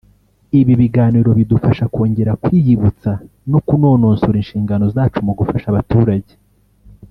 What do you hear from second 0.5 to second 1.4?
ibi biganiro